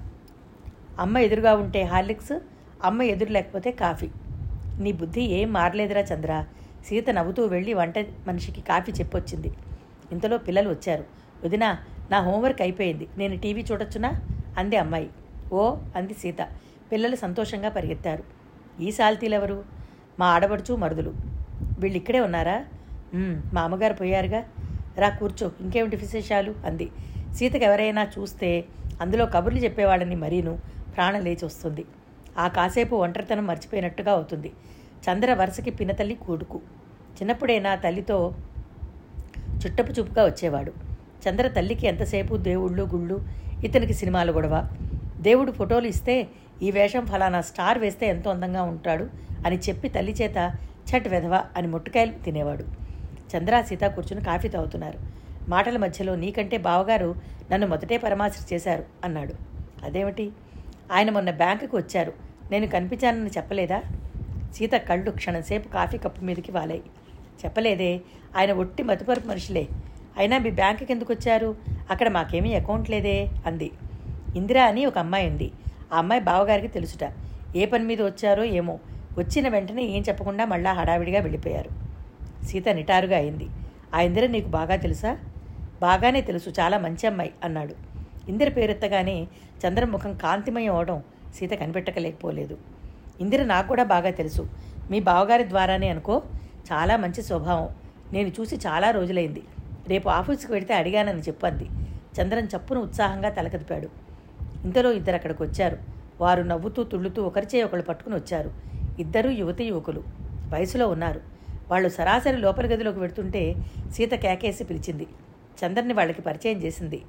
[0.99, 2.39] అమ్మ ఎదురుగా ఉంటే హార్లిక్స్
[2.83, 4.09] అమ్మ ఎదురు లేకపోతే కాఫీ.
[4.79, 6.45] నీ బుద్ధి ఏం మారలేదురా చంద్ర.
[6.85, 9.53] సీత నవ్వుతూ వెళ్ళి వంట మనిషికి కాఫీ చెప్పొచ్చింది.
[10.11, 11.03] ఇంతలో పిల్లలు వచ్చారు.
[11.45, 11.77] వదినా
[12.11, 13.07] నా హోంవర్క్ అయిపోయింది.
[13.17, 14.21] నేను టీవీ చూడొచ్చునా?
[14.57, 15.09] అంది అమ్మాయి.
[15.53, 16.37] ఓ అంది సీత.
[16.91, 18.23] పిల్లలు సంతోషంగా పరిగెత్తారు.
[18.81, 19.63] ఈ సాల్తీలెవరు?
[20.19, 21.13] మా ఆడబడుచు మరుదులు.
[21.79, 22.65] వీళ్ళు ఇక్కడే ఉన్నారా
[23.53, 24.43] మా అమ్మగారు పోయారుగా.
[24.97, 26.55] రా కూర్చో ఇంకేమిటి విశేషాలు?
[26.65, 26.91] అంది.
[27.33, 28.65] సీతకు ఎవరైనా చూస్తే
[29.01, 30.59] అందులో కబుర్లు చెప్పేవాళ్ళని మరీను.
[30.95, 31.85] ప్రాణం లేచి వస్తుంది
[32.37, 34.51] ఆ కాసేపు ఒంటరితనం మర్చిపోయినట్టుగా అవుతుంది.
[35.07, 36.57] చంద్ర వరుసకి పినతల్లి కూడుకు.
[37.13, 38.33] చిన్నప్పుడైనా తల్లితో
[39.65, 40.73] చుట్టపు చూపుగా వచ్చేవాడు.
[41.29, 43.23] చంద్ర తల్లికి ఎంతసేపు దేవుళ్ళు గుళ్ళు
[43.63, 44.69] ఇతనికి సినిమాలు గొడవ?
[45.19, 46.27] దేవుడు ఫోటోలు ఇస్తే
[46.61, 49.09] ఈ వేషం ఫలానా స్టార్ వేస్తే ఎంతో అందంగా ఉంటాడు
[49.45, 50.53] అని చెప్పి తల్లి చేత
[50.89, 52.63] చట్ వెధవ అని ముట్టుకాయలు తినేవాడు.
[53.37, 54.99] చంద్ర సీత కూర్చుని కాఫీ తాగుతున్నారు.
[55.49, 57.15] మాటల మధ్యలో నీకంటే బావగారు
[57.51, 59.33] నన్ను మొదటే పరామర్శ చేశారు అన్నాడు.
[59.85, 60.31] అదేమిటి?
[60.91, 62.13] ఆయన మొన్న బ్యాంకుకు వచ్చారు.
[62.51, 63.81] నేను కనిపించానని చెప్పలేదా?
[64.53, 66.81] సీత కళ్ళు క్షణంసేపు కాఫీ కప్పు మీదకి వాలాయి.
[67.45, 68.01] చెప్పలేదే
[68.37, 69.67] ఆయన ఒట్టి మతిపరపు మనుషులే.
[70.17, 71.55] అయినా మీ బ్యాంకుకి ఎందుకు వచ్చారు?
[71.91, 73.71] అక్కడ మాకేమీ అకౌంట్ లేదే అంది.
[74.35, 75.51] ఇందిరా అని ఒక అమ్మాయి ఉంది.
[75.93, 77.11] ఆ అమ్మాయి బావగారికి తెలుసుట.
[77.55, 78.79] ఏ పని మీద వచ్చారో ఏమో.
[79.17, 81.69] వచ్చిన వెంటనే ఏం చెప్పకుండా మళ్ళా హడావిడిగా వెళ్ళిపోయారు.
[82.45, 83.47] సీత నిటారుగా అయింది.
[83.93, 85.17] ఆ ఇందిర నీకు బాగా తెలుసా?
[85.81, 87.92] బాగానే తెలుసు చాలా మంచి అమ్మాయి అన్నాడు.
[88.29, 89.27] ఇందిర పేరెత్తగానే
[89.67, 91.03] చంద్రముఖం కాంతిమయం అవడం
[91.36, 92.57] సీత కనిపెట్టకలేకపోలేదు.
[93.21, 94.49] ఇందిర నాకు కూడా బాగా తెలుసు.
[94.91, 96.21] మీ బావగారి ద్వారానే అనుకో.
[96.71, 97.69] చాలా మంచి స్వభావం.
[98.13, 99.43] నేను చూసి చాలా రోజులైంది.
[99.88, 101.65] రేపు ఆఫీస్కి వెడితే అడిగానని చెప్పంది.
[102.21, 103.89] చంద్రన్ చప్పును ఉత్సాహంగా తలకదిపాడు
[104.63, 105.77] ఇంతలో ఇద్దరు అక్కడికి వచ్చారు.
[106.21, 108.51] వారు నవ్వుతూ తుళ్ళుతూ ఒకరిచే ఒకళ్ళు పట్టుకుని వచ్చారు.
[108.99, 110.03] ఇద్దరూ యువతి యువకులు.
[110.53, 111.21] వయసులో ఉన్నారు.
[111.71, 113.55] వాళ్ళు సరాసరి లోపలి గదిలోకి వెడుతుంటే
[113.91, 115.07] సీత కేకేసి పిలిచింది.
[115.65, 117.01] చంద్రని వాళ్ళకి పరిచయం చేసింది.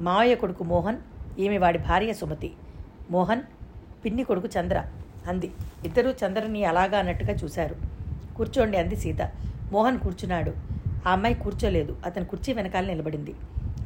[0.00, 0.96] మావయ్య కొడుకు మోహన్
[1.38, 2.52] ఈమె వాడి భార్య సుమతి.
[3.10, 3.42] మోహన్
[4.04, 4.84] పిన్ని కొడుకు చంద్ర
[5.28, 5.52] అంది.
[5.84, 7.76] ఇద్దరూ చంద్రని అలాగా అన్నట్టుగా చూశారు.
[8.36, 9.30] కూర్చోండి అంది సీత.
[9.72, 10.52] మోహన్ కూర్చున్నాడు.
[11.06, 11.96] ఆ అమ్మాయి కూర్చోలేదు.
[12.06, 13.34] అతని కుర్చీ వెనకాల నిలబడింది.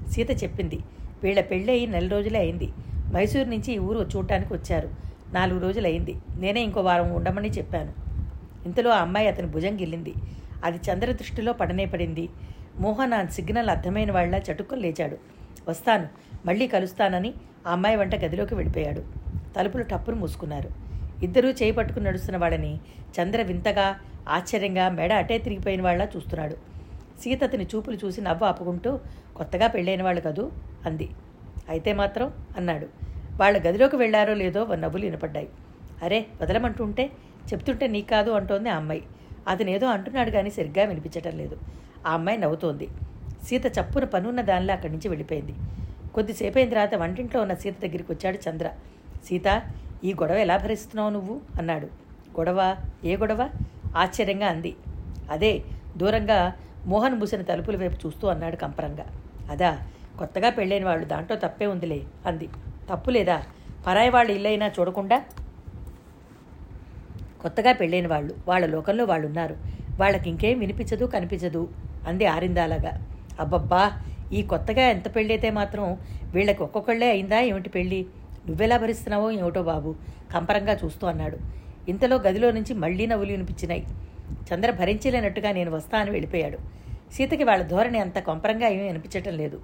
[0.09, 0.79] సీత చెప్పింది.
[1.23, 2.73] వీళ్ళ పెళ్ళి అయి నెల రోజులే అయింది.
[3.15, 4.89] మైసూరు నుంచి ఈ ఊరు చూడటానికి వచ్చారు.
[5.33, 6.17] నాలుగు రోజులు అయింది.
[6.39, 7.93] నేనే ఇంకో వారం ఉండమని చెప్పాను.
[8.67, 10.15] ఇంతలో ఆ అమ్మాయి అతని భుజం గిల్లింది.
[10.65, 12.29] అది చంద్ర దృష్టిలో పడనే పడింది.
[12.79, 15.40] మోహన్ ఆ సిగ్నల్ అర్థమైన వాళ్ళ చటుక్కులు లేచాడు.
[15.69, 16.09] వస్తాను
[16.47, 17.35] మళ్ళీ కలుస్తానని
[17.67, 19.05] ఆ అమ్మాయి వంట గదిలోకి వెళ్ళిపోయాడు.
[19.57, 20.69] తలుపులు టప్పును మూసుకున్నారు.
[21.23, 22.81] ఇద్దరూ చేయి పట్టుకుని నడుస్తున్న వాళ్ళని
[23.21, 23.97] చంద్ర వింతగా
[24.29, 26.57] ఆశ్చర్యంగా మెడ అటే తిరిగిపోయిన వాళ్ళ చూస్తున్నాడు.
[27.21, 29.01] సీత అతని చూపులు చూసి నవ్వు ఆపుకుంటూ
[29.37, 30.53] కొత్తగా పెళ్ళైన వాళ్ళు కదూ?
[30.87, 31.11] అంది.
[31.69, 32.87] అయితే మాత్రం అన్నాడు.
[33.41, 35.49] వాళ్ళ గదిలోకి వెళ్ళారో లేదో నవ్వులు వినపడ్డాయి.
[36.03, 37.11] అరే వదలమంటుంటే
[37.53, 39.03] చెప్తుంటే నీ కాదు అంటోంది ఆ అమ్మాయి.
[39.49, 41.57] అతనేదో ఏదో అంటున్నాడు కానీ సరిగ్గా వినిపించటం లేదు.
[42.07, 42.89] ఆ అమ్మాయి నవ్వుతోంది.
[43.45, 45.55] సీత చప్పున పనున్న దానిలో అక్కడి నుంచి వెళ్ళిపోయింది.
[46.15, 48.71] కొద్దిసేపు అయిన తర్వాత వంటింట్లో ఉన్న సీత దగ్గరికి వచ్చాడు చంద్ర.
[49.25, 49.63] సీత
[50.05, 51.41] ఈ గొడవ ఎలా భరిస్తున్నావు నువ్వు?
[51.59, 51.87] అన్నాడు.
[52.41, 52.77] గొడవ?
[53.05, 53.51] ఏ గొడవ?
[53.97, 54.77] ఆశ్చర్యంగా అంది.
[55.31, 55.63] అదే
[55.97, 56.53] దూరంగా
[56.87, 59.07] మోహన్ మూసిన తలుపుల వైపు చూస్తూ అన్నాడు కంపరంగా.
[59.51, 59.79] అదా
[60.19, 62.49] కొత్తగా పెళ్ళైన వాళ్ళు దాంట్లో తప్పే ఉందిలే అంది.
[62.91, 63.43] తప్పు లేదా
[63.87, 65.25] పరాయి వాళ్ళ ఇల్లైనా చూడకుండా?
[67.43, 69.57] కొత్తగా పెళ్ళైన వాళ్ళు వాళ్ళ లోకంలో వాళ్ళు ఉన్నారు
[70.01, 71.69] వాళ్ళకి ఇంకేం వినిపించదు కనిపించదు
[72.07, 73.10] అంది ఆరిందాలాగా.
[73.41, 73.93] అబ్బబ్బా
[74.33, 75.99] ఈ కొత్తగా ఎంత పెళ్ళైతే మాత్రం
[76.35, 78.07] వీళ్ళకి ఒక్కొక్కళ్ళే అయిందా ఏమిటి పెళ్ళి?
[78.49, 79.95] నువ్వెలా భరిస్తున్నావో ఏమిటో బాబు
[80.35, 81.39] కంపరంగా చూస్తూ అన్నాడు.
[81.89, 83.87] ఇంతలో గదిలో నుంచి మళ్ళీ నవ్వులు వినిపించినాయి.
[84.55, 86.59] చంద్ర భరించలేనట్టుగా నేను వస్తా అని వెళ్ళిపోయాడు.
[87.13, 89.61] సీతకి వాళ్ళ ధోరణి అంత కొంపరంగా ఏమీ అనిపించటం లేదు.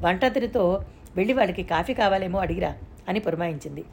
[0.00, 0.84] వంటతిరితో
[1.16, 2.74] వెళ్ళి వాళ్ళకి కాఫీ కావాలేమో అడిగిరా
[3.08, 3.84] అని పురమాయించింది.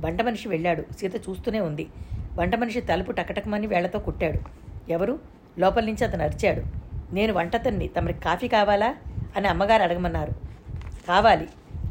[0.00, 0.84] వంట మనిషి వెళ్ళాడు.
[0.98, 1.86] సీత చూస్తూనే ఉంది.
[2.38, 4.40] వంట మనిషి తలుపు టకటకమని వేళ్ళతో కుట్టాడు.
[4.90, 5.18] ఎవరు?
[5.58, 6.79] లోపల నుంచి అతను అరిచాడు.
[7.12, 8.96] నేను వంటతన్ని తమరికి కాఫీ కావాలా?
[9.36, 10.32] అని అమ్మగారు అడగమన్నారు.
[11.08, 11.48] కావాలి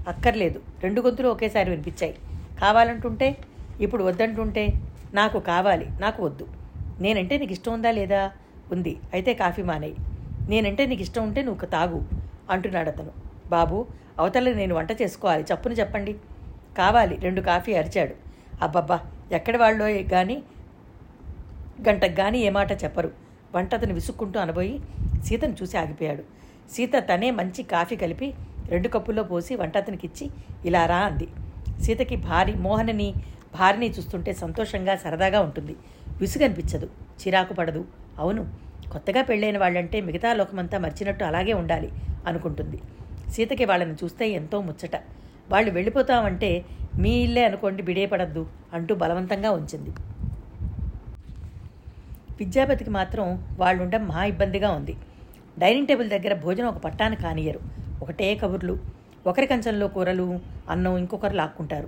[0.07, 0.61] అక్కర్లేదు.
[0.83, 2.15] రెండు గొంతులు ఒకేసారి వినిపించాయి.
[2.61, 3.37] కావాలంటుంటే
[3.79, 4.73] ఇప్పుడు వద్దంటుంటే
[5.13, 6.47] నాకు కావాలి నాకు వద్దు.
[7.01, 8.31] నేనంటే నీకు ఇష్టం ఉందా లేదా?
[8.71, 9.95] ఉంది అయితే కాఫీ మానేయి.
[10.49, 12.03] నేనంటే నీకు ఇష్టం ఉంటే నువ్వు తాగు
[12.49, 13.11] అంటున్నాడు అతను.
[13.49, 13.87] బాబు
[14.19, 16.15] అవతల నేను వంట చేసుకోవాలి చప్పును చెప్పండి.
[16.77, 18.15] కావాలి రెండు కాఫీ అరిచాడు.
[18.61, 18.99] అబ్బబ్బా
[19.31, 20.43] ఎక్కడి వాళ్ళో కానీ
[21.89, 23.28] గంటకు కానీ ఏ మాట చెప్పరు.
[23.55, 24.79] వంట అతను విసుక్కుంటూ అనబోయి
[25.25, 26.23] సీతను చూసి ఆగిపోయాడు.
[26.71, 28.33] సీత తనే మంచి కాఫీ కలిపి
[28.69, 30.29] రెండు కప్పుల్లో పోసి వంట అతనికి ఇచ్చి
[30.65, 31.27] ఇలా రా అంది.
[31.83, 33.13] సీతకి భారీ మోహనని
[33.53, 35.75] భార్యని చూస్తుంటే సంతోషంగా సరదాగా ఉంటుంది.
[36.21, 36.85] విసుగనిపించదు
[37.21, 37.85] చిరాకు పడదు.
[38.19, 38.43] అవును
[38.91, 41.89] కొత్తగా పెళ్ళైన వాళ్ళంటే మిగతా లోకమంతా మర్చినట్టు అలాగే ఉండాలి
[42.27, 42.79] అనుకుంటుంది.
[43.29, 44.95] సీతకి వాళ్ళని చూస్తే ఎంతో ముచ్చట.
[45.49, 46.65] వాళ్ళు వెళ్ళిపోతామంటే
[46.99, 49.91] మీ ఇల్లే అనుకోండి బిడేపడద్దు అంటూ బలవంతంగా ఉంచింది.
[52.39, 54.95] విద్యాపతికి మాత్రం వాళ్ళు మహా ఇబ్బందిగా ఉంది.
[55.59, 57.59] డైనింగ్ టేబుల్ దగ్గర భోజనం ఒక పట్టాన్ని కానియరు
[58.01, 58.77] ఒకటే కబుర్లు.
[59.27, 61.87] ఒకరి కంచంలో కూరలు అన్నం ఇంకొకరు లాక్కుంటారు.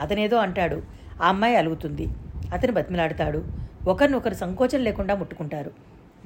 [0.00, 0.82] అతనేదో అంటాడు.
[1.22, 2.08] ఆ అమ్మాయి అలుగుతుంది.
[2.52, 3.44] అతను బతిమిలాడతాడు.
[3.88, 5.70] ఒకరినొకరు సంకోచం లేకుండా ముట్టుకుంటారు.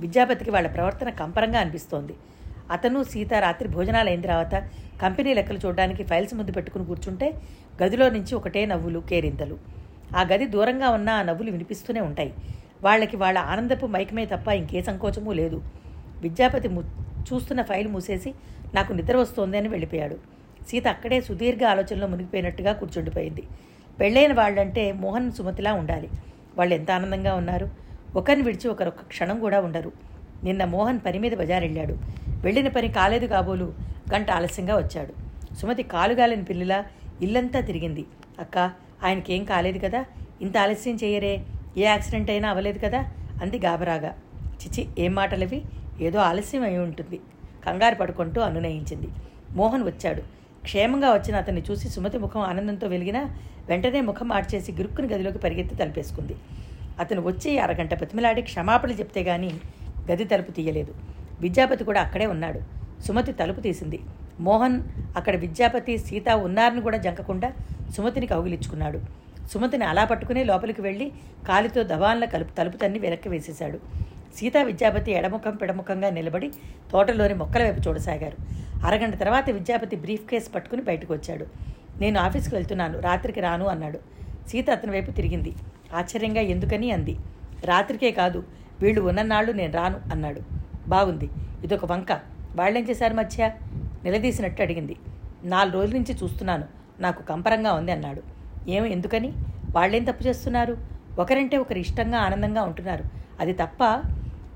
[0.00, 2.14] విద్యాపతికి వాళ్ళ ప్రవర్తన కంపరంగా అనిపిస్తోంది.
[2.70, 4.54] అతను సీత రాత్రి భోజనాలు అయిన తర్వాత
[5.02, 7.34] కంపెనీ లెక్కలు చూడడానికి ఫైల్స్ ముందు పెట్టుకుని కూర్చుంటే
[7.82, 9.58] గదిలో నుంచి ఒకటే నవ్వులు కేరింతలు.
[10.16, 12.34] ఆ గది దూరంగా ఉన్న ఆ నవ్వులు వినిపిస్తూనే ఉంటాయి.
[12.84, 15.62] వాళ్ళకి వాళ్ళ ఆనందపు మైకమే తప్ప ఇంకే సంకోచమూ లేదు.
[16.22, 16.82] విద్యాపతి ము
[17.32, 18.34] చూస్తున్న ఫైల్ మూసేసి
[18.74, 20.16] నాకు నిద్ర వస్తోంది అని వెళ్ళిపోయాడు.
[20.68, 23.42] సీత అక్కడే సుదీర్ఘ ఆలోచనలో మునిగిపోయినట్టుగా కూర్చుండిపోయింది.
[24.00, 26.08] పెళ్ళైన వాళ్ళంటే మోహన్ సుమతిలా ఉండాలి.
[26.58, 27.70] వాళ్ళు ఎంత ఆనందంగా ఉన్నారు?
[28.16, 29.92] ఒకరిని విడిచి ఒకరొక క్షణం కూడా ఉండరు.
[30.44, 31.96] నిన్న మోహన్ పని మీద బజారెళ్ళాడు.
[32.28, 33.72] వెళ్ళిన పని కాలేదు కాబోలు
[34.14, 35.14] గంట ఆలస్యంగా వచ్చాడు.
[35.54, 36.84] సుమతి కాలుగాలని పిల్లిలా
[37.22, 38.04] ఇల్లంతా తిరిగింది.
[38.38, 38.58] అక్క
[39.04, 40.04] ఆయనకేం కాలేదు కదా?
[40.42, 41.44] ఇంత ఆలస్యం చేయరే.
[41.78, 43.04] ఏ యాక్సిడెంట్ అయినా అవ్వలేదు కదా?
[43.42, 44.14] అంది గాబరాగా.
[44.44, 45.62] చిచి ఏం మాటలవి?
[46.00, 47.20] ఏదో ఆలస్యం అయి ఉంటుంది.
[47.66, 49.08] కంగారు పడుకుంటూ అనునయించింది.
[49.50, 50.22] మోహన్ వచ్చాడు.
[50.62, 53.36] క్షేమంగా వచ్చిన అతన్ని చూసి సుమతి ముఖం ఆనందంతో వెలిగినా
[53.68, 56.34] వెంటనే ముఖం మార్చేసి గిరుక్కుని గదిలోకి పరిగెత్తి తలుపేసుకుంది.
[56.98, 59.50] అతను వచ్చి అరగంట బతిమలాడి క్షమాపణలు చెప్తే గాని
[60.12, 60.94] గది తలుపు తీయలేదు.
[61.40, 62.60] విద్యాపతి కూడా అక్కడే ఉన్నాడు.
[63.02, 64.00] సుమతి తలుపు తీసింది.
[64.40, 64.82] మోహన్
[65.16, 67.52] అక్కడ విద్యాపతి సీత ఉన్నారని కూడా జంకకుండా
[67.96, 69.00] సుమతిని కౌగిలించుకున్నాడు.
[69.50, 71.12] సుమతిని అలా పట్టుకుని లోపలికి వెళ్ళి
[71.48, 73.78] కాలితో దవాన్ల కలుపు తలుపు తన్ని వెనక్కి వేసేశాడు.
[74.36, 76.50] సీతా విద్యాపతి ఎడముఖం పిడముఖంగా నిలబడి
[76.92, 78.36] తోటలోని మొక్కల వైపు చూడసాగారు.
[78.86, 81.46] అరగంట తర్వాత విద్యాపతి బ్రీఫ్ కేస్ పట్టుకుని బయటకు వచ్చాడు.
[82.00, 83.00] నేను ఆఫీస్కి వెళ్తున్నాను.
[83.00, 83.98] రాత్రికి రాను అన్నాడు.
[84.48, 85.52] సీత అతని వైపు తిరిగింది.
[85.94, 87.16] ఆశ్చర్యంగా ఎందుకని అంది.
[87.64, 88.44] రాత్రికే కాదు.
[88.80, 90.40] వీళ్ళు ఉన్ననాళ్ళు నేను రాను అన్నాడు.
[90.88, 91.30] బాగుంది.
[91.64, 92.12] ఇదొక వంక.
[92.56, 93.52] వాళ్ళేం చేశారు మధ్య?
[94.04, 94.96] నిలదీసినట్టు అడిగింది.
[95.44, 96.64] నాలుగు రోజుల నుంచి చూస్తున్నాను.
[97.00, 98.39] నాకు కంపరంగా ఉంది అన్నాడు.
[98.68, 99.32] ఏం ఎందుకని?
[99.76, 100.76] వాళ్ళేం తప్పు చేస్తున్నారు?
[101.18, 103.04] ఒకరంటే ఒకరు ఇష్టంగా ఆనందంగా ఉంటున్నారు.
[103.40, 103.84] అది తప్ప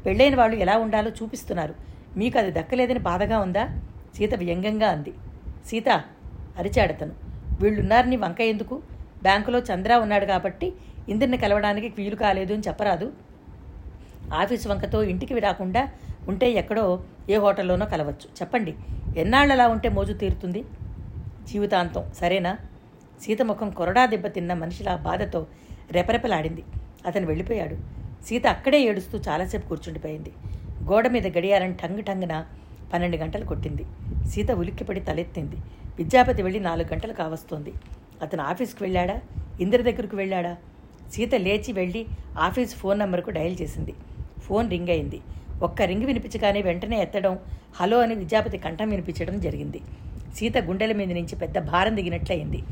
[0.07, 1.75] పెళ్ళైన వాళ్ళు ఎలా ఉండాలో చూపిస్తున్నారు.
[2.17, 3.81] మీకు అది దక్కలేదని బాధగా ఉందా?
[4.17, 5.13] సీత వ్యంగ్యంగా అంది.
[5.67, 5.89] సీత
[6.59, 7.13] అరిచాడతను.
[7.61, 8.83] వీళ్ళున్నారని వంక ఎందుకు?
[9.23, 10.73] బ్యాంకులో చంద్ర ఉన్నాడు కాబట్టి
[11.09, 13.13] ఇంద్రుని కలవడానికి వీలు కాలేదు అని చెప్పరాదు.
[14.35, 15.89] ఆఫీసు వంకతో ఇంటికి రాకుండా
[16.29, 18.27] ఉంటే ఎక్కడో ఏ హోటల్లోనో కలవచ్చు.
[18.41, 18.75] చెప్పండి
[19.17, 20.65] ఎన్నాళ్ళు అలా ఉంటే మోజు తీరుతుంది?
[21.47, 22.57] జీవితాంతం సరేనా?
[23.23, 25.47] సీత ముఖం కొరడా దెబ్బతిన్న మనిషిలా బాధతో
[25.91, 26.63] రెపరెపలాడింది.
[27.07, 27.77] అతను వెళ్ళిపోయాడు.
[28.25, 30.33] సీత అక్కడే ఏడుస్తూ చాలాసేపు కూర్చుండిపోయింది.
[30.85, 32.47] గోడ మీద గడియారం టంగ్ టంగున
[32.93, 33.85] పన్నెండు గంటలు కొట్టింది.
[34.29, 35.57] సీత ఉలిక్కిపడి తలెత్తింది.
[35.99, 37.73] విద్యాపతి వెళ్ళి నాలుగు గంటలు కావస్తోంది
[38.23, 39.21] అతను ఆఫీస్కి వెళ్ళాడా?
[39.61, 40.57] ఇందిర దగ్గరకు వెళ్ళాడా?
[41.13, 42.07] సీత లేచి వెళ్ళి
[42.39, 43.95] ఆఫీస్ ఫోన్ నంబర్కు డయల్ చేసింది.
[44.41, 45.21] ఫోన్ రింగ్ అయింది.
[45.63, 47.39] ఒక్క రింగ్ వినిపించగానే వెంటనే ఎత్తడం
[47.75, 49.81] హలో అని విద్యాపతి కంఠం వినిపించడం జరిగింది.
[50.37, 52.63] సీత గుండెల మీద నుంచి పెద్ద భారం దిగినట్లయింది.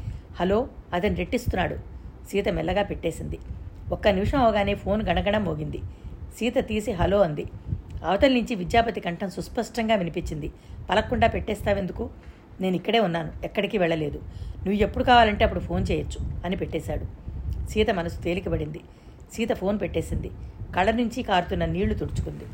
[0.40, 1.76] హలో అతను రెట్టిస్తున్నాడు.
[2.30, 3.38] సీత మెల్లగా పెట్టేసింది.
[3.92, 5.80] ఒక్క నిమిషం అవగానే ఫోన్ గణగణ మోగింది.
[6.38, 7.46] సీత తీసి హలో అంది.
[8.04, 10.52] అవతల నుంచి విద్యాపతి కంఠం సుస్పష్టంగా వినిపించింది.
[10.90, 12.10] పలక్కుండా పెట్టేస్తావెందుకు?
[12.60, 13.32] నేను ఇక్కడే ఉన్నాను.
[13.44, 14.18] ఎక్కడికి వెళ్ళలేదు.
[14.56, 17.04] నువ్వు ఎప్పుడు కావాలంటే అప్పుడు ఫోన్ చేయొచ్చు అని పెట్టేశాడు.
[17.70, 18.80] సీత మనసు తేలికబడింది.
[19.32, 20.30] సీత ఫోన్ పెట్టేసింది.
[20.76, 22.44] కళ్ళ నుంచి కారుతున్న నీళ్ళు తుడుచుకుంది.